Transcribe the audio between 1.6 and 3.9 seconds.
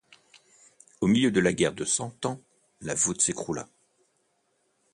de Cent Ans, la voûte s’écroula.